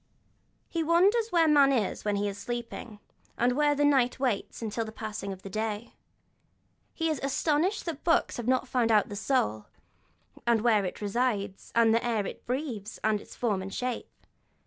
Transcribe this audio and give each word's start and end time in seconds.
He 0.67 0.81
wonders 0.81 1.27
where 1.29 1.47
man 1.47 1.71
is 1.71 2.03
when 2.03 2.15
he 2.15 2.27
is 2.27 2.35
sleeping, 2.35 2.97
and 3.37 3.51
where 3.51 3.75
the 3.75 3.85
night 3.85 4.19
waits 4.19 4.59
until 4.63 4.83
the 4.83 4.91
passing 4.91 5.31
of 5.31 5.43
day. 5.43 5.93
He 6.95 7.07
is 7.11 7.19
astonished 7.21 7.85
that 7.85 8.03
books 8.03 8.37
have 8.37 8.47
not 8.47 8.67
found 8.67 8.91
out 8.91 9.09
the 9.09 9.15
soul, 9.15 9.67
and 10.47 10.61
where 10.61 10.85
it 10.85 11.01
resides, 11.01 11.71
and 11.75 11.93
the 11.93 12.03
air 12.03 12.25
it 12.25 12.47
breathes, 12.47 12.97
and 13.03 13.21
its 13.21 13.35
form 13.35 13.61
and 13.61 13.71
shape. 13.71 14.09